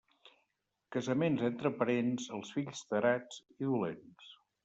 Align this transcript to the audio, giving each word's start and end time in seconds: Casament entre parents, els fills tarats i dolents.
Casament 0.95 1.35
entre 1.49 1.71
parents, 1.81 2.25
els 2.37 2.51
fills 2.57 2.81
tarats 2.95 3.39
i 3.59 3.69
dolents. 3.75 4.35